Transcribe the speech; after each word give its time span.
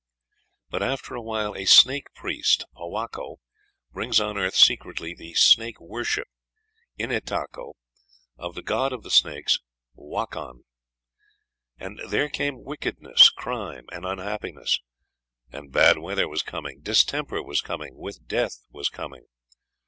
But 0.71 0.81
after 0.81 1.13
a 1.13 1.21
while 1.21 1.53
a 1.55 1.65
snake 1.65 2.11
priest, 2.15 2.65
Powako, 2.75 3.35
brings 3.91 4.19
on 4.19 4.35
earth 4.35 4.55
secretly 4.55 5.13
the 5.13 5.35
snake 5.35 5.79
worship 5.79 6.27
(Initako) 6.99 7.73
of 8.35 8.55
the 8.55 8.63
god 8.63 8.93
of 8.93 9.03
the 9.03 9.11
snakes, 9.11 9.59
Wakon. 9.93 10.63
And 11.77 11.99
there 12.09 12.29
came 12.29 12.63
wickedness, 12.63 13.29
crime, 13.29 13.85
and 13.91 14.03
unhappiness. 14.03 14.79
And 15.51 15.71
bad 15.71 15.99
weather 15.99 16.27
was 16.27 16.41
coming, 16.41 16.81
distemper 16.81 17.43
was 17.43 17.61
coming, 17.61 17.95
with 17.95 18.25
death 18.25 18.65
was 18.71 18.89
coming. 18.89 19.27